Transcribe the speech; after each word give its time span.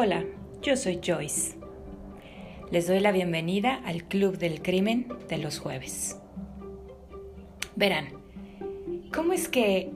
Hola, 0.00 0.24
yo 0.62 0.76
soy 0.76 1.00
Joyce. 1.04 1.58
Les 2.70 2.86
doy 2.86 3.00
la 3.00 3.10
bienvenida 3.10 3.82
al 3.84 4.04
Club 4.04 4.38
del 4.38 4.62
Crimen 4.62 5.08
de 5.28 5.38
los 5.38 5.58
jueves. 5.58 6.16
Verán, 7.74 8.10
¿cómo 9.12 9.32
es 9.32 9.48
que 9.48 9.90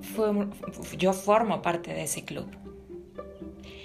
yo 0.99 1.13
formo 1.13 1.63
parte 1.63 1.95
de 1.95 2.03
ese 2.03 2.25
club? 2.25 2.49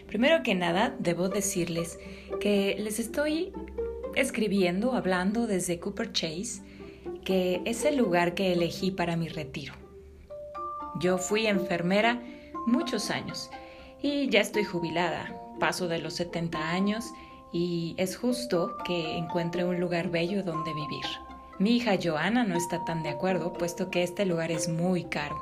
Primero 0.08 0.42
que 0.42 0.56
nada, 0.56 0.96
debo 0.98 1.30
decirles 1.30 2.00
que 2.40 2.76
les 2.80 2.98
estoy 2.98 3.54
escribiendo, 4.16 4.94
hablando 4.94 5.46
desde 5.46 5.80
Cooper 5.80 6.14
Chase, 6.14 6.64
que 7.26 7.62
es 7.66 7.86
el 7.86 7.96
lugar 7.96 8.34
que 8.34 8.54
elegí 8.54 8.90
para 8.90 9.18
mi 9.18 9.28
retiro. 9.28 9.76
Yo 11.00 11.20
fui 11.20 11.46
enfermera 11.46 12.20
muchos 12.66 13.12
años 13.12 13.52
y 14.02 14.30
ya 14.30 14.42
estoy 14.42 14.64
jubilada, 14.64 15.36
paso 15.60 15.88
de 15.88 16.00
los 16.00 16.16
70 16.16 16.70
años 16.70 17.06
y 17.52 17.96
es 17.98 18.18
justo 18.18 18.78
que 18.86 19.18
encuentre 19.18 19.64
un 19.66 19.80
lugar 19.80 20.10
bello 20.10 20.44
donde 20.44 20.74
vivir. 20.74 21.06
Mi 21.60 21.78
hija 21.78 21.98
Joana 22.02 22.44
no 22.44 22.56
está 22.56 22.86
tan 22.86 23.02
de 23.02 23.10
acuerdo, 23.10 23.54
puesto 23.54 23.90
que 23.90 24.04
este 24.04 24.26
lugar 24.26 24.52
es 24.52 24.70
muy 24.70 25.06
caro. 25.06 25.42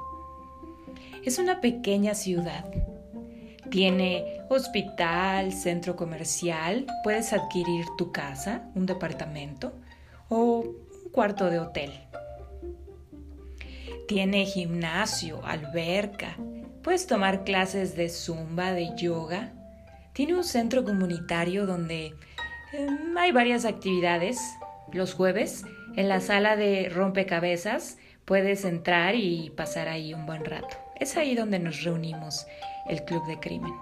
Es 1.23 1.39
una 1.39 1.59
pequeña 1.59 2.13
ciudad. 2.13 2.65
Tiene 3.69 4.23
hospital, 4.49 5.51
centro 5.51 5.95
comercial, 5.95 6.85
puedes 7.03 7.33
adquirir 7.33 7.85
tu 7.97 8.11
casa, 8.11 8.69
un 8.75 8.85
departamento 8.85 9.73
o 10.29 10.59
un 10.59 11.11
cuarto 11.11 11.49
de 11.49 11.59
hotel. 11.59 11.91
Tiene 14.07 14.45
gimnasio, 14.45 15.43
alberca, 15.43 16.37
puedes 16.85 17.07
tomar 17.07 17.43
clases 17.43 17.95
de 17.95 18.09
zumba, 18.09 18.71
de 18.71 18.95
yoga, 18.95 19.51
tiene 20.13 20.35
un 20.35 20.43
centro 20.43 20.83
comunitario 20.83 21.65
donde 21.65 22.13
em, 22.73 23.17
hay 23.17 23.31
varias 23.31 23.65
actividades. 23.65 24.37
Los 24.93 25.15
jueves, 25.15 25.65
en 25.95 26.07
la 26.07 26.21
sala 26.21 26.55
de 26.55 26.89
rompecabezas, 26.89 27.97
puedes 28.23 28.65
entrar 28.65 29.15
y 29.15 29.49
pasar 29.57 29.87
ahí 29.87 30.13
un 30.13 30.27
buen 30.27 30.45
rato. 30.45 30.77
Es 30.99 31.17
ahí 31.17 31.33
donde 31.33 31.57
nos 31.57 31.83
reunimos, 31.83 32.45
el 32.87 33.03
Club 33.03 33.25
de 33.25 33.39
Crimen. 33.39 33.73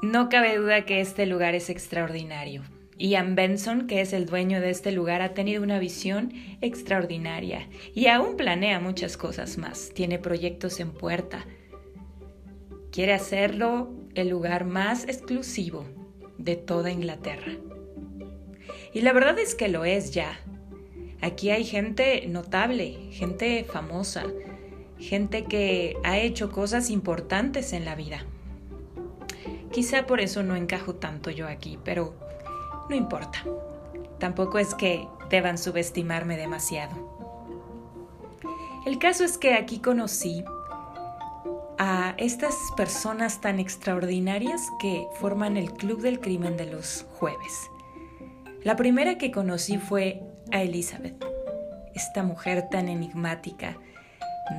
No 0.00 0.30
cabe 0.30 0.56
duda 0.56 0.86
que 0.86 1.02
este 1.02 1.26
lugar 1.26 1.54
es 1.54 1.68
extraordinario. 1.68 2.62
Ian 2.98 3.34
Benson, 3.34 3.86
que 3.86 4.00
es 4.00 4.12
el 4.12 4.26
dueño 4.26 4.60
de 4.60 4.70
este 4.70 4.92
lugar, 4.92 5.22
ha 5.22 5.34
tenido 5.34 5.62
una 5.62 5.78
visión 5.78 6.32
extraordinaria 6.60 7.68
y 7.94 8.06
aún 8.06 8.36
planea 8.36 8.80
muchas 8.80 9.16
cosas 9.16 9.58
más. 9.58 9.90
Tiene 9.94 10.18
proyectos 10.18 10.80
en 10.80 10.92
puerta, 10.92 11.44
Quiere 12.94 13.12
hacerlo 13.12 13.90
el 14.14 14.28
lugar 14.28 14.66
más 14.66 15.02
exclusivo 15.08 15.84
de 16.38 16.54
toda 16.54 16.92
Inglaterra. 16.92 17.56
Y 18.92 19.00
la 19.00 19.12
verdad 19.12 19.36
es 19.40 19.56
que 19.56 19.66
lo 19.66 19.84
es 19.84 20.12
ya. 20.12 20.38
Aquí 21.20 21.50
hay 21.50 21.64
gente 21.64 22.24
notable, 22.28 23.08
gente 23.10 23.64
famosa, 23.64 24.26
gente 25.00 25.42
que 25.42 25.96
ha 26.04 26.18
hecho 26.18 26.52
cosas 26.52 26.88
importantes 26.88 27.72
en 27.72 27.84
la 27.84 27.96
vida. 27.96 28.26
Quizá 29.72 30.06
por 30.06 30.20
eso 30.20 30.44
no 30.44 30.54
encajo 30.54 30.94
tanto 30.94 31.32
yo 31.32 31.48
aquí, 31.48 31.80
pero 31.82 32.14
no 32.88 32.96
importa. 32.96 33.44
Tampoco 34.18 34.58
es 34.58 34.74
que 34.74 35.08
deban 35.30 35.58
subestimarme 35.58 36.36
demasiado. 36.36 37.14
El 38.86 38.98
caso 38.98 39.24
es 39.24 39.38
que 39.38 39.54
aquí 39.54 39.78
conocí 39.78 40.44
a 41.78 42.14
estas 42.18 42.54
personas 42.76 43.40
tan 43.40 43.58
extraordinarias 43.58 44.60
que 44.78 45.06
forman 45.20 45.56
el 45.56 45.72
Club 45.72 46.02
del 46.02 46.20
Crimen 46.20 46.56
de 46.56 46.66
los 46.66 47.06
jueves. 47.14 47.70
La 48.62 48.76
primera 48.76 49.18
que 49.18 49.30
conocí 49.30 49.78
fue 49.78 50.22
a 50.52 50.62
Elizabeth, 50.62 51.24
esta 51.94 52.22
mujer 52.22 52.68
tan 52.70 52.88
enigmática. 52.88 53.76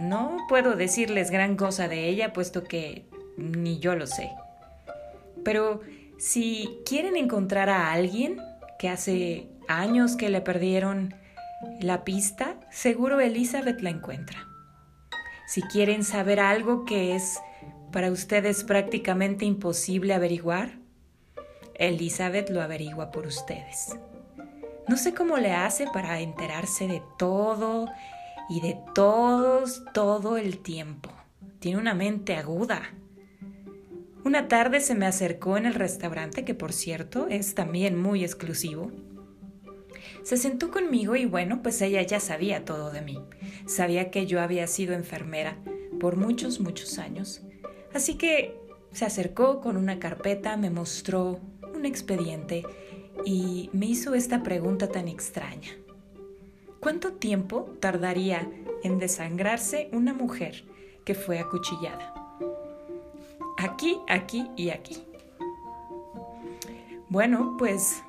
No 0.01 0.37
puedo 0.49 0.75
decirles 0.75 1.31
gran 1.31 1.55
cosa 1.55 1.87
de 1.87 2.09
ella, 2.09 2.33
puesto 2.33 2.63
que 2.63 3.05
ni 3.37 3.79
yo 3.79 3.95
lo 3.95 4.07
sé. 4.07 4.31
Pero 5.43 5.81
si 6.17 6.79
quieren 6.85 7.17
encontrar 7.17 7.69
a 7.69 7.91
alguien 7.91 8.41
que 8.79 8.89
hace 8.89 9.49
años 9.67 10.15
que 10.15 10.29
le 10.29 10.41
perdieron 10.41 11.15
la 11.79 12.03
pista, 12.03 12.55
seguro 12.71 13.19
Elizabeth 13.19 13.81
la 13.81 13.89
encuentra. 13.89 14.47
Si 15.47 15.61
quieren 15.61 16.03
saber 16.03 16.39
algo 16.39 16.85
que 16.85 17.15
es 17.15 17.39
para 17.91 18.11
ustedes 18.11 18.63
prácticamente 18.63 19.45
imposible 19.45 20.13
averiguar, 20.13 20.79
Elizabeth 21.75 22.49
lo 22.49 22.61
averigua 22.61 23.11
por 23.11 23.27
ustedes. 23.27 23.97
No 24.87 24.97
sé 24.97 25.13
cómo 25.13 25.37
le 25.37 25.53
hace 25.53 25.87
para 25.91 26.19
enterarse 26.19 26.87
de 26.87 27.01
todo 27.17 27.87
y 28.49 28.61
de 28.61 28.77
todos 28.93 29.83
todo 29.93 30.37
el 30.37 30.59
tiempo. 30.59 31.09
Tiene 31.59 31.79
una 31.79 31.93
mente 31.93 32.35
aguda. 32.35 32.81
Una 34.25 34.47
tarde 34.47 34.79
se 34.79 34.95
me 34.95 35.05
acercó 35.05 35.55
en 35.55 35.67
el 35.67 35.75
restaurante, 35.75 36.43
que 36.43 36.55
por 36.55 36.73
cierto 36.73 37.27
es 37.29 37.53
también 37.53 37.95
muy 37.95 38.23
exclusivo. 38.23 38.91
Se 40.23 40.35
sentó 40.35 40.71
conmigo 40.71 41.15
y 41.15 41.25
bueno, 41.25 41.61
pues 41.61 41.79
ella 41.83 42.01
ya 42.01 42.19
sabía 42.19 42.65
todo 42.65 42.89
de 42.89 43.03
mí. 43.03 43.19
Sabía 43.67 44.09
que 44.09 44.25
yo 44.25 44.41
había 44.41 44.65
sido 44.65 44.95
enfermera 44.95 45.59
por 45.99 46.15
muchos, 46.17 46.59
muchos 46.59 46.97
años. 46.97 47.43
Así 47.93 48.15
que 48.15 48.57
se 48.91 49.05
acercó 49.05 49.61
con 49.61 49.77
una 49.77 49.99
carpeta, 49.99 50.57
me 50.57 50.71
mostró 50.71 51.39
un 51.75 51.85
expediente 51.85 52.63
y 53.25 53.69
me 53.73 53.85
hizo 53.85 54.15
esta 54.15 54.41
pregunta 54.41 54.87
tan 54.87 55.07
extraña. 55.07 55.69
¿Cuánto 56.79 57.13
tiempo 57.13 57.77
tardaría 57.79 58.49
en 58.83 58.97
desangrarse 58.97 59.87
una 59.91 60.15
mujer 60.15 60.65
que 61.03 61.13
fue 61.13 61.37
acuchillada? 61.37 62.14
Aquí, 63.57 63.99
aquí 64.07 64.49
y 64.55 64.69
aquí. 64.69 65.03
Bueno, 67.09 67.55
pues 67.57 68.03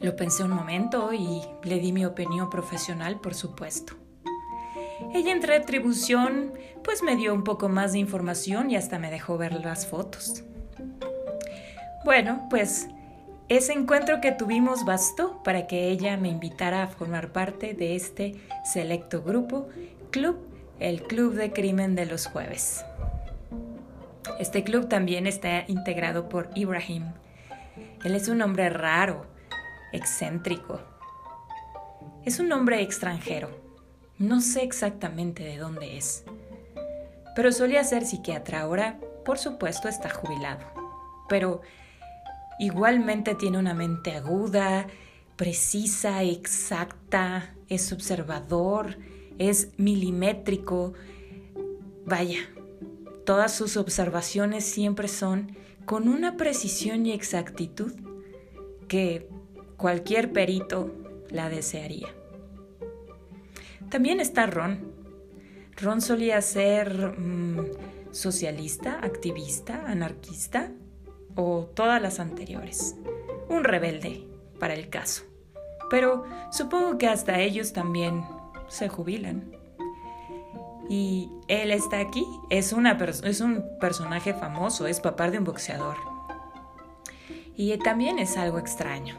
lo 0.00 0.16
pensé 0.16 0.44
un 0.44 0.52
momento 0.52 1.12
y 1.12 1.42
le 1.62 1.78
di 1.78 1.92
mi 1.92 2.06
opinión 2.06 2.48
profesional, 2.48 3.20
por 3.20 3.34
supuesto. 3.34 3.94
Ella 5.12 5.32
en 5.32 5.42
retribución 5.42 6.52
pues 6.84 7.02
me 7.02 7.16
dio 7.16 7.34
un 7.34 7.44
poco 7.44 7.68
más 7.68 7.92
de 7.92 7.98
información 7.98 8.70
y 8.70 8.76
hasta 8.76 8.98
me 8.98 9.10
dejó 9.10 9.36
ver 9.36 9.52
las 9.52 9.86
fotos. 9.86 10.44
Bueno, 12.04 12.46
pues 12.48 12.88
ese 13.48 13.72
encuentro 13.72 14.20
que 14.20 14.32
tuvimos 14.32 14.84
bastó 14.84 15.42
para 15.42 15.66
que 15.66 15.88
ella 15.88 16.16
me 16.16 16.28
invitara 16.28 16.84
a 16.84 16.86
formar 16.86 17.32
parte 17.32 17.74
de 17.74 17.96
este 17.96 18.36
selecto 18.64 19.22
grupo, 19.22 19.68
Club, 20.10 20.38
el 20.78 21.02
Club 21.02 21.34
de 21.34 21.52
Crimen 21.52 21.94
de 21.94 22.06
los 22.06 22.26
Jueves. 22.26 22.84
Este 24.38 24.64
club 24.64 24.88
también 24.88 25.26
está 25.26 25.64
integrado 25.66 26.28
por 26.28 26.50
Ibrahim. 26.54 27.12
Él 28.04 28.14
es 28.14 28.28
un 28.28 28.42
hombre 28.42 28.70
raro, 28.70 29.26
excéntrico. 29.92 30.80
Es 32.24 32.38
un 32.38 32.52
hombre 32.52 32.82
extranjero 32.82 33.70
no 34.20 34.42
sé 34.42 34.62
exactamente 34.64 35.42
de 35.42 35.56
dónde 35.56 35.96
es, 35.96 36.24
pero 37.34 37.52
solía 37.52 37.82
ser 37.84 38.04
psiquiatra. 38.04 38.60
Ahora, 38.60 39.00
por 39.24 39.38
supuesto, 39.38 39.88
está 39.88 40.10
jubilado. 40.10 40.60
Pero 41.26 41.62
igualmente 42.58 43.34
tiene 43.34 43.56
una 43.56 43.72
mente 43.72 44.14
aguda, 44.14 44.86
precisa, 45.36 46.22
exacta, 46.22 47.54
es 47.70 47.94
observador, 47.94 48.98
es 49.38 49.70
milimétrico. 49.78 50.92
Vaya, 52.04 52.40
todas 53.24 53.54
sus 53.54 53.76
observaciones 53.76 54.64
siempre 54.64 55.08
son 55.08 55.56
con 55.84 56.08
una 56.08 56.36
precisión 56.36 57.06
y 57.06 57.12
exactitud 57.12 57.92
que 58.88 59.28
cualquier 59.76 60.32
perito 60.32 60.94
la 61.30 61.48
desearía. 61.48 62.08
También 63.88 64.20
está 64.20 64.46
Ron. 64.46 64.92
Ron 65.76 66.00
solía 66.00 66.40
ser 66.42 67.18
mm, 67.18 67.66
socialista, 68.12 69.00
activista, 69.02 69.84
anarquista 69.86 70.72
o 71.34 71.70
todas 71.74 72.00
las 72.00 72.20
anteriores. 72.20 72.96
Un 73.48 73.64
rebelde 73.64 74.26
para 74.58 74.74
el 74.74 74.90
caso. 74.90 75.24
Pero 75.88 76.24
supongo 76.52 76.98
que 76.98 77.08
hasta 77.08 77.40
ellos 77.40 77.72
también 77.72 78.24
se 78.68 78.88
jubilan. 78.88 79.59
Y 80.90 81.30
él 81.46 81.70
está 81.70 82.00
aquí, 82.00 82.26
es, 82.50 82.74
es 83.22 83.40
un 83.40 83.64
personaje 83.78 84.34
famoso, 84.34 84.88
es 84.88 84.98
papá 84.98 85.30
de 85.30 85.38
un 85.38 85.44
boxeador. 85.44 85.96
Y 87.56 87.78
también 87.78 88.18
es 88.18 88.36
algo 88.36 88.58
extraño. 88.58 89.16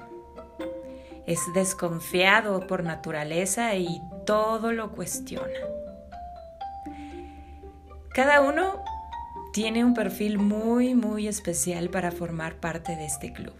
Es 1.25 1.39
desconfiado 1.55 2.67
por 2.67 2.83
naturaleza 2.83 3.73
y 3.75 4.01
todo 4.25 4.73
lo 4.73 4.91
cuestiona. 4.91 5.47
Cada 8.13 8.41
uno 8.41 8.83
tiene 9.53 9.85
un 9.85 9.93
perfil 9.93 10.39
muy, 10.39 10.93
muy 10.93 11.29
especial 11.29 11.89
para 11.89 12.11
formar 12.11 12.55
parte 12.55 12.97
de 12.97 13.05
este 13.05 13.31
club. 13.31 13.55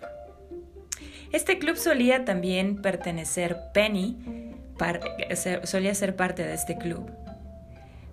Este 1.32 1.60
club 1.60 1.78
solía 1.78 2.26
también 2.26 2.82
pertenecer 2.82 3.58
Penny, 3.74 4.52
solía 5.64 5.96
ser 5.96 6.18
parte 6.18 6.44
de 6.44 6.56
este 6.56 6.78
club. 6.78 7.10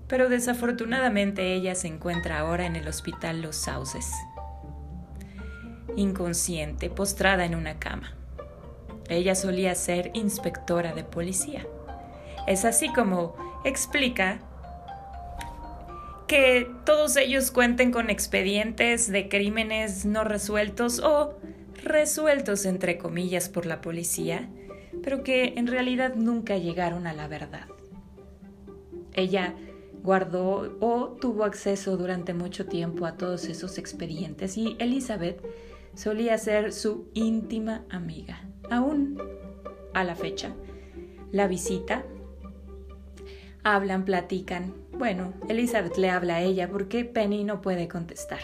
Pero 0.08 0.28
desafortunadamente 0.28 1.54
ella 1.54 1.74
se 1.74 1.88
encuentra 1.88 2.38
ahora 2.38 2.66
en 2.66 2.76
el 2.76 2.88
hospital 2.88 3.42
Los 3.42 3.56
Sauces, 3.56 4.10
inconsciente, 5.96 6.88
postrada 6.88 7.44
en 7.44 7.54
una 7.54 7.78
cama. 7.78 8.14
Ella 9.08 9.34
solía 9.34 9.74
ser 9.74 10.10
inspectora 10.14 10.94
de 10.94 11.04
policía. 11.04 11.66
Es 12.46 12.64
así 12.64 12.92
como 12.92 13.34
explica 13.64 14.40
que 16.26 16.70
todos 16.84 17.16
ellos 17.16 17.50
cuenten 17.50 17.90
con 17.90 18.10
expedientes 18.10 19.10
de 19.10 19.28
crímenes 19.28 20.04
no 20.04 20.24
resueltos 20.24 21.00
o 21.00 21.34
resueltos 21.82 22.66
entre 22.66 22.98
comillas 22.98 23.48
por 23.48 23.64
la 23.64 23.80
policía, 23.80 24.48
pero 25.02 25.22
que 25.22 25.54
en 25.56 25.66
realidad 25.66 26.14
nunca 26.14 26.58
llegaron 26.58 27.06
a 27.06 27.14
la 27.14 27.28
verdad. 27.28 27.66
Ella 29.14 29.54
guardó 30.08 30.74
o 30.80 31.08
tuvo 31.20 31.44
acceso 31.44 31.98
durante 31.98 32.32
mucho 32.32 32.64
tiempo 32.64 33.04
a 33.04 33.18
todos 33.18 33.44
esos 33.44 33.76
expedientes 33.76 34.56
y 34.56 34.74
Elizabeth 34.78 35.44
solía 35.92 36.38
ser 36.38 36.72
su 36.72 37.10
íntima 37.12 37.84
amiga, 37.90 38.40
aún 38.70 39.20
a 39.92 40.04
la 40.04 40.14
fecha. 40.14 40.54
La 41.30 41.46
visita, 41.46 42.06
hablan, 43.62 44.06
platican, 44.06 44.72
bueno, 44.92 45.34
Elizabeth 45.46 45.98
le 45.98 46.08
habla 46.08 46.36
a 46.36 46.40
ella 46.40 46.70
porque 46.70 47.04
Penny 47.04 47.44
no 47.44 47.60
puede 47.60 47.86
contestar. 47.86 48.40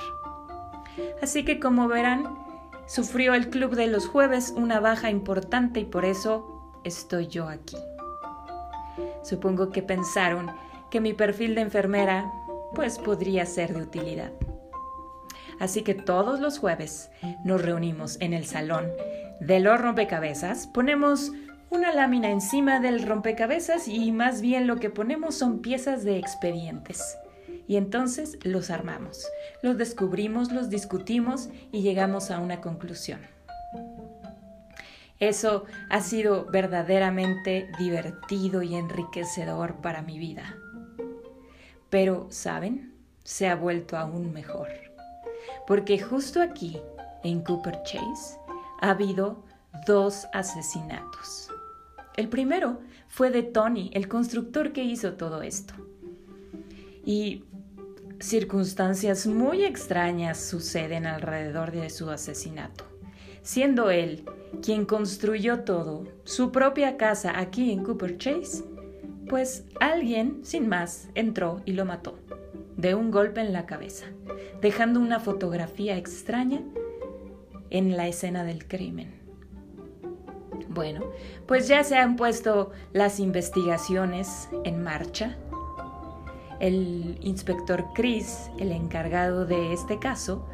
Así 1.22 1.46
que 1.46 1.61
como 1.61 1.88
verán, 1.88 2.26
sufrió 2.87 3.32
el 3.32 3.49
club 3.49 3.75
de 3.75 3.87
los 3.87 4.06
jueves 4.06 4.52
una 4.55 4.81
baja 4.81 5.08
importante 5.08 5.81
y 5.81 5.87
por 5.87 6.05
eso 6.05 6.75
estoy 6.84 7.28
yo 7.28 7.49
aquí. 7.49 7.78
Supongo 9.22 9.70
que 9.70 9.82
pensaron 9.82 10.50
que 10.94 11.00
mi 11.00 11.12
perfil 11.12 11.56
de 11.56 11.62
enfermera 11.62 12.31
pues 12.73 13.00
podría 13.00 13.46
ser 13.46 13.75
de 13.75 13.82
utilidad. 13.82 14.31
Así 15.58 15.82
que 15.82 15.93
todos 15.93 16.38
los 16.38 16.61
jueves 16.61 17.11
nos 17.44 17.61
reunimos 17.62 18.17
en 18.20 18.32
el 18.32 18.46
salón 18.46 18.87
de 19.41 19.58
los 19.58 19.81
rompecabezas, 19.81 20.69
ponemos 20.69 21.32
una 21.69 21.93
lámina 21.93 22.31
encima 22.31 22.79
del 22.79 23.05
rompecabezas 23.05 23.88
y 23.88 24.12
más 24.12 24.41
bien 24.41 24.69
lo 24.69 24.76
que 24.76 24.88
ponemos 24.88 25.35
son 25.35 25.62
piezas 25.62 26.05
de 26.05 26.17
expedientes. 26.17 27.19
Y 27.67 27.75
entonces 27.75 28.38
los 28.44 28.70
armamos, 28.70 29.26
los 29.64 29.76
descubrimos, 29.76 30.52
los 30.52 30.70
discutimos 30.70 31.49
y 31.73 31.82
llegamos 31.82 32.31
a 32.31 32.38
una 32.38 32.61
conclusión. 32.61 33.19
Eso 35.19 35.64
ha 35.90 36.00
sido 36.00 36.44
verdaderamente 36.44 37.69
divertido 37.81 38.62
y 38.62 38.76
enriquecedor 38.76 39.81
para 39.81 40.00
mi 40.00 40.20
vida. 40.20 40.55
Pero, 41.94 42.26
¿saben? 42.29 42.93
Se 43.23 43.46
ha 43.46 43.55
vuelto 43.55 43.96
aún 43.96 44.32
mejor. 44.32 44.67
Porque 45.64 46.00
justo 46.00 46.43
aquí, 46.43 46.76
en 47.23 47.41
Cooper 47.44 47.85
Chase, 47.85 48.37
ha 48.81 48.91
habido 48.91 49.44
dos 49.87 50.26
asesinatos. 50.32 51.50
El 52.17 52.29
primero 52.29 52.81
fue 53.06 53.31
de 53.31 53.44
Tony, 53.44 53.93
el 53.94 54.08
constructor 54.08 54.73
que 54.73 54.82
hizo 54.82 55.12
todo 55.12 55.43
esto. 55.43 55.75
Y 57.05 57.44
circunstancias 58.19 59.29
muy 59.29 59.64
extrañas 59.64 60.40
suceden 60.40 61.06
alrededor 61.06 61.70
de 61.70 61.90
su 61.90 62.11
asesinato. 62.11 62.87
Siendo 63.43 63.93
él 63.93 64.25
quien 64.64 64.85
construyó 64.85 65.61
todo, 65.61 66.08
su 66.25 66.50
propia 66.50 66.97
casa 66.97 67.38
aquí 67.38 67.70
en 67.70 67.85
Cooper 67.85 68.19
Chase, 68.19 68.64
pues 69.29 69.65
alguien, 69.81 70.41
sin 70.44 70.69
más, 70.69 71.09
entró 71.15 71.61
y 71.65 71.73
lo 71.73 71.85
mató, 71.85 72.19
de 72.76 72.94
un 72.94 73.11
golpe 73.11 73.41
en 73.41 73.53
la 73.53 73.67
cabeza, 73.67 74.06
dejando 74.61 75.00
una 75.00 75.21
fotografía 75.21 75.97
extraña 75.97 76.62
en 77.71 77.97
la 77.97 78.09
escena 78.09 78.44
del 78.44 78.67
crimen. 78.67 79.15
Bueno, 80.69 81.03
pues 81.47 81.69
ya 81.69 81.85
se 81.85 81.97
han 81.97 82.17
puesto 82.17 82.71
las 82.93 83.21
investigaciones 83.21 84.49
en 84.65 84.82
marcha. 84.82 85.37
El 86.61 87.19
inspector 87.21 87.87
Chris, 87.94 88.50
el 88.59 88.73
encargado 88.73 89.47
de 89.47 89.73
este 89.73 89.99
caso, 89.99 90.47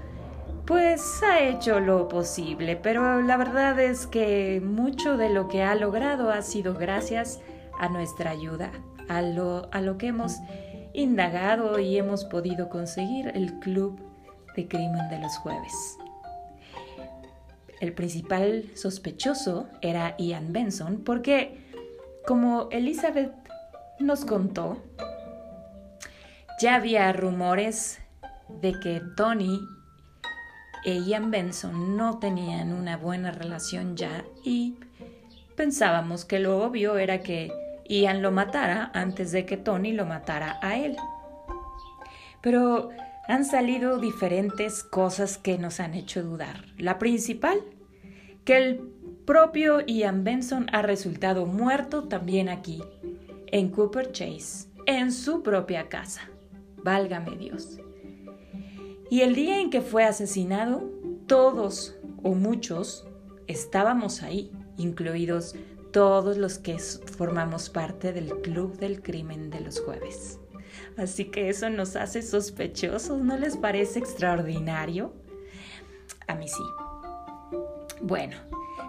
pues 0.67 1.22
ha 1.22 1.40
hecho 1.40 1.81
lo 1.81 2.08
posible, 2.08 2.76
pero 2.76 3.22
la 3.22 3.37
verdad 3.37 3.78
es 3.81 4.06
que 4.06 4.62
mucho 4.64 5.17
de 5.17 5.28
lo 5.28 5.49
que 5.49 5.62
ha 5.62 5.75
logrado 5.75 6.31
ha 6.31 6.43
sido 6.43 6.75
gracias 6.75 7.38
a 7.38 7.59
nuestra 7.88 8.31
ayuda, 8.31 8.71
a 9.09 9.23
lo, 9.23 9.69
a 9.73 9.81
lo 9.81 9.99
que 9.99 10.09
hemos 10.09 10.37
indagado 10.93 11.79
y 11.79 11.97
hemos 11.99 12.25
podido 12.25 12.69
conseguir 12.69 13.32
el 13.35 13.59
Club 13.61 14.00
de 14.56 14.69
Crimen 14.69 15.09
de 15.09 15.19
los 15.19 15.37
Jueves. 15.38 15.99
El 17.81 17.94
principal 17.94 18.71
sospechoso 18.75 19.69
era 19.81 20.17
Ian 20.19 20.53
Benson 20.53 21.03
porque, 21.03 21.71
como 22.27 22.69
Elizabeth 22.71 23.32
nos 23.99 24.25
contó, 24.25 24.82
ya 26.61 26.75
había 26.75 27.11
rumores 27.12 27.99
de 28.61 28.79
que 28.81 29.00
Tony 29.17 29.61
e 30.85 31.00
Ian 31.00 31.31
Benson 31.31 31.97
no 31.97 32.19
tenían 32.19 32.73
una 32.73 32.97
buena 32.97 33.31
relación 33.31 33.97
ya 33.97 34.25
y 34.44 34.77
pensábamos 35.56 36.25
que 36.25 36.38
lo 36.38 36.62
obvio 36.62 36.97
era 36.99 37.21
que 37.23 37.50
Ian 37.90 38.22
lo 38.22 38.31
matara 38.31 38.92
antes 38.94 39.32
de 39.32 39.44
que 39.44 39.56
Tony 39.56 39.92
lo 39.92 40.06
matara 40.06 40.60
a 40.62 40.78
él. 40.78 40.96
Pero 42.40 42.90
han 43.26 43.44
salido 43.44 43.98
diferentes 43.98 44.84
cosas 44.84 45.38
que 45.38 45.58
nos 45.58 45.81
han 45.81 45.94
hecho 45.94 46.22
dudar. 46.22 46.64
La 46.78 46.98
principal, 46.98 47.60
que 48.44 48.56
el 48.56 48.78
propio 49.26 49.81
Ian 49.81 50.22
Benson 50.22 50.66
ha 50.72 50.82
resultado 50.82 51.46
muerto 51.46 52.04
también 52.04 52.48
aquí, 52.48 52.81
en 53.48 53.70
Cooper 53.70 54.12
Chase, 54.12 54.69
en 54.86 55.10
su 55.10 55.43
propia 55.43 55.88
casa. 55.88 56.22
Válgame 56.76 57.36
Dios. 57.36 57.81
Y 59.10 59.22
el 59.22 59.34
día 59.34 59.60
en 59.60 59.70
que 59.70 59.81
fue 59.81 60.05
asesinado, 60.05 60.88
todos 61.26 61.96
o 62.22 62.34
muchos 62.34 63.05
estábamos 63.48 64.22
ahí, 64.22 64.53
incluidos 64.76 65.56
todos 65.93 66.37
los 66.37 66.59
que 66.59 66.79
formamos 66.79 67.70
parte 67.70 68.13
del 68.13 68.29
Club 68.41 68.79
del 68.79 69.03
Crimen 69.03 69.51
de 69.51 69.61
los 69.61 69.81
Jueves. 69.81 70.39
Así 70.97 71.27
que 71.27 71.49
eso 71.49 71.70
nos 71.70 71.97
hace 71.97 72.23
sospechosos, 72.23 73.20
¿no 73.20 73.37
les 73.37 73.56
parece 73.56 73.99
extraordinario? 73.99 75.13
A 76.27 76.35
mí 76.35 76.49
sí. 76.49 76.63
Bueno, 78.03 78.37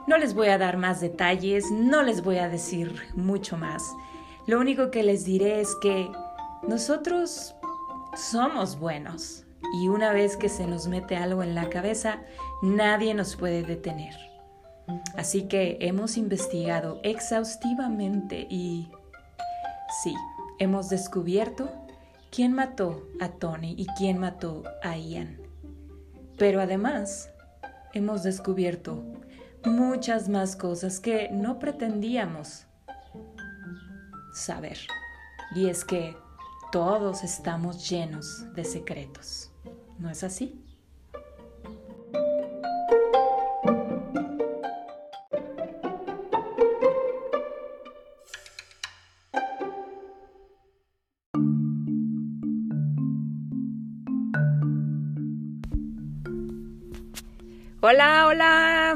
no 0.07 0.17
les 0.17 0.33
voy 0.33 0.47
a 0.47 0.57
dar 0.57 0.77
más 0.77 1.01
detalles, 1.01 1.71
no 1.71 2.03
les 2.03 2.23
voy 2.23 2.37
a 2.37 2.49
decir 2.49 2.93
mucho 3.15 3.57
más. 3.57 3.83
Lo 4.47 4.59
único 4.59 4.91
que 4.91 5.03
les 5.03 5.25
diré 5.25 5.61
es 5.61 5.75
que 5.81 6.11
nosotros 6.67 7.55
somos 8.15 8.77
buenos 8.79 9.45
y 9.73 9.87
una 9.87 10.11
vez 10.11 10.37
que 10.37 10.49
se 10.49 10.67
nos 10.67 10.87
mete 10.87 11.15
algo 11.15 11.43
en 11.43 11.55
la 11.55 11.69
cabeza, 11.69 12.21
nadie 12.61 13.13
nos 13.13 13.35
puede 13.35 13.63
detener. 13.63 14.30
Así 15.15 15.43
que 15.43 15.77
hemos 15.81 16.17
investigado 16.17 16.99
exhaustivamente 17.03 18.47
y 18.49 18.89
sí, 20.03 20.13
hemos 20.59 20.89
descubierto 20.89 21.69
quién 22.31 22.53
mató 22.53 23.07
a 23.19 23.29
Tony 23.29 23.75
y 23.77 23.85
quién 23.97 24.17
mató 24.17 24.63
a 24.83 24.97
Ian. 24.97 25.39
Pero 26.37 26.61
además, 26.61 27.29
hemos 27.93 28.23
descubierto 28.23 29.03
muchas 29.65 30.29
más 30.29 30.55
cosas 30.55 30.99
que 30.99 31.29
no 31.31 31.59
pretendíamos 31.59 32.65
saber. 34.33 34.77
Y 35.53 35.67
es 35.67 35.83
que 35.83 36.15
todos 36.71 37.23
estamos 37.23 37.89
llenos 37.89 38.45
de 38.53 38.63
secretos. 38.63 39.51
¿No 39.99 40.09
es 40.09 40.23
así? 40.23 40.63
Hola, 57.83 58.27
hola. 58.27 58.95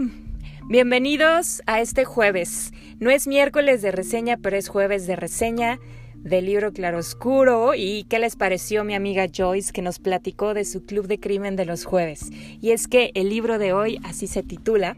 Bienvenidos 0.70 1.64
a 1.66 1.82
este 1.82 2.06
jueves. 2.06 2.72
No 3.00 3.10
es 3.10 3.26
miércoles 3.26 3.82
de 3.82 3.92
reseña, 3.92 4.38
pero 4.38 4.58
es 4.58 4.70
jueves 4.70 5.08
de 5.08 5.16
reseña 5.16 5.80
del 6.14 6.46
libro 6.46 6.72
Claroscuro 6.72 7.74
y 7.74 8.04
qué 8.04 8.20
les 8.20 8.36
pareció 8.36 8.84
mi 8.84 8.94
amiga 8.94 9.26
Joyce 9.28 9.74
que 9.74 9.82
nos 9.82 9.98
platicó 9.98 10.54
de 10.54 10.66
su 10.66 10.86
club 10.86 11.08
de 11.08 11.20
crimen 11.20 11.56
de 11.56 11.66
los 11.66 11.84
jueves. 11.84 12.30
Y 12.62 12.74
es 12.74 12.88
que 12.88 13.10
el 13.16 13.30
libro 13.30 13.58
de 13.58 13.74
hoy 13.74 14.00
así 14.04 14.28
se 14.28 14.44
titula 14.44 14.96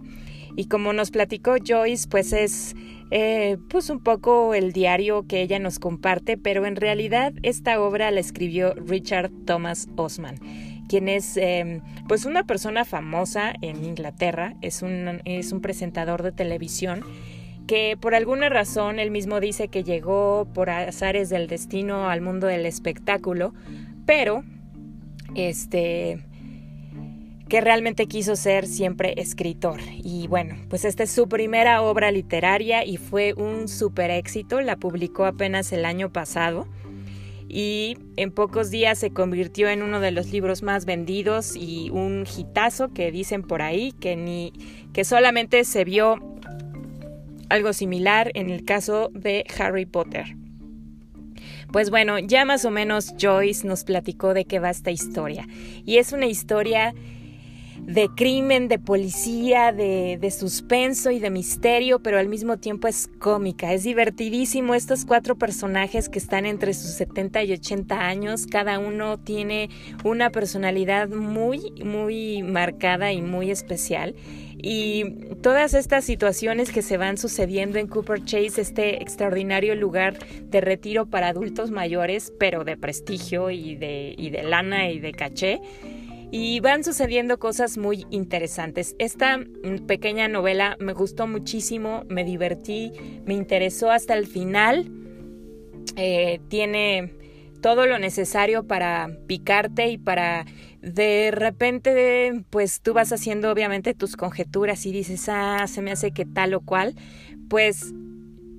y 0.58 0.68
como 0.68 0.92
nos 0.92 1.10
platicó 1.10 1.56
Joyce 1.66 2.10
pues 2.10 2.34
es 2.34 2.76
eh, 3.10 3.56
pues 3.70 3.90
un 3.90 4.04
poco 4.04 4.54
el 4.54 4.74
diario 4.74 5.26
que 5.30 5.42
ella 5.42 5.60
nos 5.60 5.80
comparte, 5.80 6.38
pero 6.38 6.66
en 6.66 6.76
realidad 6.76 7.32
esta 7.42 7.80
obra 7.80 8.12
la 8.12 8.20
escribió 8.20 8.74
Richard 8.74 9.32
Thomas 9.46 9.88
Osman 9.96 10.67
quien 10.88 11.10
es 11.10 11.38
em, 11.38 11.82
pues 12.08 12.26
una 12.26 12.44
persona 12.44 12.86
famosa 12.86 13.54
en 13.62 13.84
Inglaterra, 13.84 14.56
es 14.62 14.82
un, 14.82 15.22
es 15.26 15.52
un 15.52 15.62
presentador 15.62 16.24
de 16.24 16.32
televisión 16.32 17.04
que 17.68 17.98
por 18.00 18.16
alguna 18.16 18.50
razón 18.50 18.98
él 18.98 19.12
mismo 19.12 19.40
dice 19.40 19.68
que 19.68 19.84
llegó 19.84 20.48
por 20.54 20.70
azares 20.70 21.30
del 21.30 21.48
destino 21.48 22.10
al 22.10 22.22
mundo 22.22 22.48
del 22.48 22.66
espectáculo, 22.66 23.54
pero 24.06 24.44
este 25.36 26.20
que 27.50 27.62
realmente 27.62 28.08
quiso 28.08 28.36
ser 28.36 28.68
siempre 28.68 29.14
escritor. 29.18 29.80
Y 30.04 30.28
bueno, 30.28 30.56
pues 30.70 30.84
esta 30.84 31.04
es 31.04 31.12
su 31.12 31.30
primera 31.30 31.82
obra 31.82 32.12
literaria 32.12 32.84
y 32.84 32.98
fue 32.98 33.34
un 33.34 33.70
super 33.70 34.12
éxito, 34.12 34.60
la 34.60 34.76
publicó 34.76 35.26
apenas 35.26 35.72
el 35.72 35.86
año 35.86 36.12
pasado 36.12 36.68
y 37.50 37.98
en 38.18 38.32
pocos 38.32 38.70
días 38.70 39.00
se 39.00 39.12
convirtió 39.12 39.70
en 39.70 39.84
uno 39.84 40.00
de 40.00 40.12
los 40.12 40.32
libros 40.32 40.64
más 40.64 40.86
vendidos 40.86 41.56
y 41.56 41.90
un 41.92 42.26
hitazo 42.26 42.94
que 42.94 43.12
dicen 43.12 43.44
por 43.44 43.62
ahí 43.62 43.94
que 43.94 44.16
ni 44.16 44.54
que 44.94 45.04
solamente 45.04 45.64
se 45.64 45.84
vio 45.86 46.18
algo 47.50 47.74
similar 47.74 48.32
en 48.34 48.50
el 48.50 48.66
caso 48.66 49.10
de 49.14 49.46
Harry 49.58 49.86
Potter. 49.86 50.36
Pues 51.72 51.90
bueno, 51.90 52.18
ya 52.20 52.46
más 52.46 52.66
o 52.66 52.72
menos 52.72 53.14
Joyce 53.20 53.68
nos 53.68 53.84
platicó 53.84 54.34
de 54.34 54.46
qué 54.46 54.60
va 54.60 54.70
esta 54.70 54.92
historia. 54.92 55.48
Y 55.86 55.98
es 55.98 56.14
una 56.14 56.26
historia 56.26 56.94
de 57.88 58.10
crimen, 58.10 58.68
de 58.68 58.80
policía, 58.80 59.72
de, 59.72 60.18
de, 60.20 60.30
suspenso 60.30 61.10
y 61.10 61.20
de 61.20 61.30
misterio, 61.30 62.00
pero 62.00 62.20
al 62.20 62.28
mismo 62.28 62.58
tiempo 62.58 62.90
es 62.90 63.08
cómica. 63.18 63.74
Es 63.74 63.86
divertidísimo 63.86 64.76
estos 64.76 65.06
cuatro 65.06 65.38
personajes 65.38 66.10
que 66.10 66.20
están 66.20 66.46
entre 66.46 66.74
sus 66.74 66.92
70 66.92 67.44
y 67.44 67.54
80 67.54 67.98
años. 67.98 68.46
Cada 68.46 68.78
uno 68.78 69.18
tiene 69.18 69.70
una 70.04 70.32
personalidad 70.32 71.08
muy, 71.08 71.72
muy 71.82 72.44
marcada 72.44 73.14
y 73.14 73.22
muy 73.22 73.52
especial. 73.52 74.16
Y 74.58 75.06
todas 75.42 75.74
estas 75.74 76.04
situaciones 76.04 76.72
que 76.72 76.82
se 76.82 76.98
van 76.98 77.18
sucediendo 77.18 77.80
en 77.80 77.88
Cooper 77.88 78.26
Chase, 78.26 78.60
este 78.60 79.02
extraordinario 79.02 79.76
lugar 79.76 80.18
de 80.42 80.60
retiro 80.60 81.06
para 81.06 81.30
adultos 81.30 81.72
mayores, 81.72 82.34
pero 82.38 82.66
de 82.66 82.76
prestigio 82.76 83.50
y 83.50 83.76
de, 83.76 84.14
y 84.18 84.30
de 84.30 84.44
lana 84.44 84.90
y 84.90 85.00
de 85.00 85.14
caché, 85.14 85.62
y 86.32 86.60
van 86.60 86.84
sucediendo 86.84 87.40
cosas 87.40 87.78
muy 87.78 88.06
interesantes. 88.10 88.96
Esta 89.00 89.40
pequeña 89.88 90.28
novela 90.28 90.76
me 90.80 90.94
gustó 90.94 91.28
muchísimo, 91.28 92.04
me 92.10 92.24
divertí, 92.24 92.92
me 93.26 93.34
interesó 93.34 93.92
hasta 93.92 94.14
el 94.14 94.28
final. 94.28 94.92
Eh, 95.96 96.42
tiene 96.50 97.14
todo 97.62 97.88
lo 97.88 97.98
necesario 97.98 98.68
para 98.68 99.10
picarte 99.26 99.88
y 99.88 99.98
para 99.98 100.46
de 100.82 101.32
repente 101.32 102.44
pues 102.50 102.82
tú 102.82 102.94
vas 102.94 103.12
haciendo 103.12 103.52
obviamente 103.52 103.94
tus 103.94 104.16
conjeturas 104.16 104.86
y 104.86 104.92
dices, 104.92 105.28
ah, 105.30 105.66
se 105.68 105.82
me 105.82 105.92
hace 105.92 106.12
que 106.12 106.26
tal 106.26 106.54
o 106.54 106.62
cual, 106.62 106.96
pues 107.50 107.94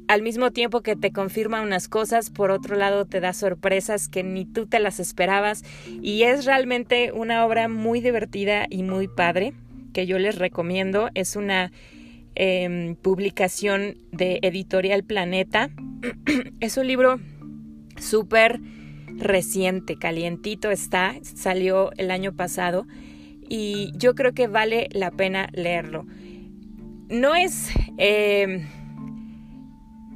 al 0.08 0.22
mismo 0.22 0.50
tiempo 0.50 0.80
que 0.80 0.96
te 0.96 1.12
confirma 1.12 1.60
unas 1.60 1.86
cosas, 1.86 2.30
por 2.30 2.50
otro 2.50 2.76
lado 2.76 3.04
te 3.04 3.20
da 3.20 3.34
sorpresas 3.34 4.08
que 4.08 4.22
ni 4.24 4.46
tú 4.46 4.66
te 4.66 4.80
las 4.80 5.00
esperabas 5.00 5.62
y 6.02 6.22
es 6.22 6.46
realmente 6.46 7.12
una 7.12 7.44
obra 7.44 7.68
muy 7.68 8.00
divertida 8.00 8.66
y 8.70 8.82
muy 8.82 9.06
padre 9.06 9.52
que 9.92 10.06
yo 10.06 10.18
les 10.18 10.38
recomiendo. 10.38 11.10
Es 11.14 11.36
una 11.36 11.72
em, 12.34 12.96
publicación 12.96 13.98
de 14.10 14.38
Editorial 14.42 15.04
Planeta. 15.04 15.68
es 16.60 16.78
un 16.78 16.86
libro 16.86 17.20
súper 17.98 18.60
reciente, 19.08 19.98
calientito 19.98 20.70
está, 20.70 21.16
salió 21.22 21.90
el 21.98 22.10
año 22.10 22.34
pasado 22.34 22.86
y 23.46 23.92
yo 23.94 24.14
creo 24.14 24.32
que 24.32 24.46
vale 24.46 24.88
la 24.90 25.10
pena 25.10 25.50
leerlo. 25.52 26.06
No 27.10 27.34
es... 27.34 27.70
Em, 27.98 28.77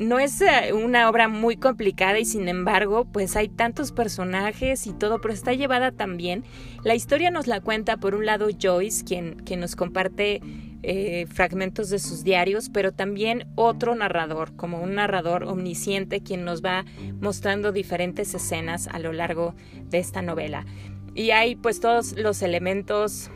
no 0.03 0.19
es 0.19 0.41
eh, 0.41 0.73
una 0.73 1.09
obra 1.09 1.29
muy 1.29 1.57
complicada 1.57 2.19
y 2.19 2.25
sin 2.25 2.49
embargo, 2.49 3.05
pues 3.05 3.37
hay 3.37 3.49
tantos 3.49 3.93
personajes 3.93 4.87
y 4.87 4.93
todo, 4.93 5.21
pero 5.21 5.35
está 5.35 5.53
llevada 5.53 5.93
también. 5.93 6.45
La 6.85 6.95
historia 6.95 7.31
nos 7.31 7.47
la 7.47 7.61
cuenta 7.61 7.97
por 7.97 8.15
un 8.15 8.27
lado 8.27 8.49
Joyce, 8.61 9.05
quien, 9.05 9.37
quien 9.45 9.61
nos 9.61 9.77
comparte 9.77 10.41
eh, 10.85 11.27
fragmentos 11.31 11.91
de 11.91 11.99
sus 12.01 12.25
diarios, 12.25 12.69
pero 12.69 12.93
también 12.93 13.47
otro 13.55 13.95
narrador, 13.95 14.57
como 14.57 14.81
un 14.81 14.97
narrador 14.97 15.45
omnisciente, 15.45 16.23
quien 16.23 16.45
nos 16.45 16.63
va 16.63 16.85
mostrando 17.21 17.71
diferentes 17.71 18.35
escenas 18.35 18.89
a 18.89 18.99
lo 18.99 19.13
largo 19.13 19.55
de 19.91 19.99
esta 19.99 20.23
novela. 20.23 20.67
Y 21.15 21.31
hay 21.31 21.55
pues 21.55 21.79
todos 21.79 22.15
los 22.19 22.43
elementos 22.43 23.31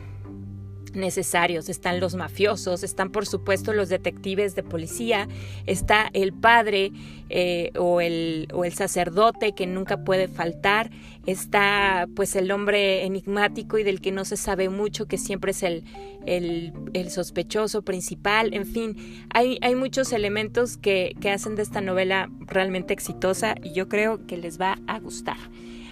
necesarios. 0.97 1.69
Están 1.69 1.99
los 1.99 2.15
mafiosos, 2.15 2.83
están 2.83 3.11
por 3.11 3.25
supuesto 3.25 3.73
los 3.73 3.89
detectives 3.89 4.55
de 4.55 4.63
policía, 4.63 5.27
está 5.65 6.09
el 6.13 6.33
padre 6.33 6.91
eh, 7.29 7.71
o, 7.77 8.01
el, 8.01 8.47
o 8.53 8.65
el 8.65 8.73
sacerdote 8.73 9.53
que 9.53 9.67
nunca 9.67 10.03
puede 10.03 10.27
faltar, 10.27 10.89
está 11.25 12.07
pues 12.15 12.35
el 12.35 12.51
hombre 12.51 13.05
enigmático 13.05 13.77
y 13.77 13.83
del 13.83 14.01
que 14.01 14.11
no 14.11 14.25
se 14.25 14.37
sabe 14.37 14.69
mucho, 14.69 15.07
que 15.07 15.17
siempre 15.17 15.51
es 15.51 15.63
el, 15.63 15.83
el, 16.25 16.73
el 16.93 17.11
sospechoso 17.11 17.81
principal, 17.81 18.53
en 18.53 18.65
fin, 18.65 19.25
hay, 19.33 19.57
hay 19.61 19.75
muchos 19.75 20.11
elementos 20.13 20.77
que, 20.77 21.15
que 21.19 21.31
hacen 21.31 21.55
de 21.55 21.63
esta 21.63 21.81
novela 21.81 22.29
realmente 22.39 22.93
exitosa 22.93 23.55
y 23.63 23.73
yo 23.73 23.87
creo 23.87 24.25
que 24.25 24.37
les 24.37 24.59
va 24.59 24.79
a 24.87 24.99
gustar. 24.99 25.37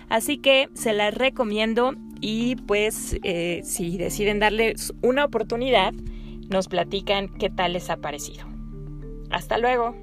Así 0.10 0.38
que 0.38 0.70
se 0.74 0.94
la 0.94 1.12
recomiendo 1.12 1.96
y 2.28 2.56
pues 2.56 3.20
eh, 3.22 3.62
si 3.64 4.00
deciden 4.00 4.40
darles 4.40 4.92
una 5.04 5.26
oportunidad, 5.26 5.94
nos 6.50 6.68
platican 6.68 7.30
qué 7.30 7.52
tal 7.52 7.74
les 7.74 7.92
ha 7.92 7.98
parecido. 7.98 8.48
Hasta 9.30 9.60
luego. 9.60 9.96